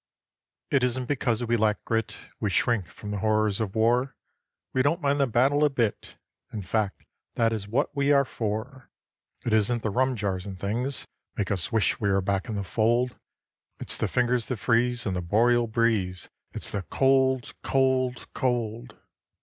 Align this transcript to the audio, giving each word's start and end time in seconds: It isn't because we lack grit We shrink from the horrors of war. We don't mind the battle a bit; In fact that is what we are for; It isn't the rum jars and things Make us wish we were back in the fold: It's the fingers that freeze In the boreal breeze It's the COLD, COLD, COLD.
It 0.71 0.83
isn't 0.83 1.05
because 1.05 1.43
we 1.43 1.57
lack 1.57 1.85
grit 1.85 2.17
We 2.39 2.49
shrink 2.49 2.87
from 2.87 3.11
the 3.11 3.19
horrors 3.19 3.61
of 3.61 3.75
war. 3.75 4.15
We 4.73 4.81
don't 4.81 4.99
mind 4.99 5.19
the 5.19 5.27
battle 5.27 5.63
a 5.63 5.69
bit; 5.69 6.15
In 6.51 6.63
fact 6.63 7.05
that 7.35 7.53
is 7.53 7.67
what 7.67 7.95
we 7.95 8.11
are 8.11 8.25
for; 8.25 8.89
It 9.45 9.53
isn't 9.53 9.83
the 9.83 9.91
rum 9.91 10.15
jars 10.15 10.47
and 10.47 10.57
things 10.57 11.05
Make 11.37 11.51
us 11.51 11.71
wish 11.71 11.99
we 11.99 12.09
were 12.09 12.19
back 12.19 12.49
in 12.49 12.55
the 12.55 12.63
fold: 12.63 13.15
It's 13.79 13.95
the 13.95 14.07
fingers 14.07 14.47
that 14.47 14.57
freeze 14.57 15.05
In 15.05 15.13
the 15.13 15.21
boreal 15.21 15.67
breeze 15.67 16.31
It's 16.51 16.71
the 16.71 16.81
COLD, 16.81 17.53
COLD, 17.61 18.25
COLD. 18.33 18.97